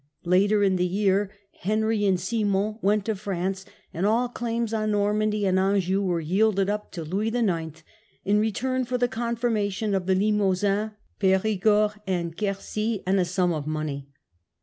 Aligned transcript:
Later 0.25 0.63
in 0.63 0.77
the 0.77 0.87
year 0.87 1.29
Henry 1.59 2.05
and 2.07 2.19
Simon 2.19 2.79
went 2.81 3.05
to 3.05 3.13
France, 3.13 3.65
and 3.93 4.03
all 4.03 4.29
claims 4.29 4.73
on 4.73 4.89
Normandy 4.89 5.45
and 5.45 5.59
Anjou 5.59 6.01
were 6.01 6.19
yielded 6.19 6.71
up 6.71 6.91
to 6.93 7.03
Louis 7.03 7.27
IX. 7.27 7.83
in 8.25 8.39
return 8.39 8.83
for 8.83 8.97
confirmation 8.97 9.93
of 9.93 10.07
the 10.07 10.15
Limousin, 10.15 10.93
Perigord, 11.19 12.01
and 12.07 12.35
Querci, 12.35 13.03
and 13.05 13.19
a 13.19 13.25
sum 13.25 13.53
of 13.53 13.67
money. 13.67 14.09